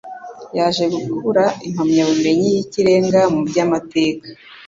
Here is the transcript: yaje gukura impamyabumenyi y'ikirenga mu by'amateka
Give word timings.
yaje 0.57 0.85
gukura 0.93 1.43
impamyabumenyi 1.67 2.47
y'ikirenga 2.55 3.21
mu 3.33 3.41
by'amateka 3.47 4.27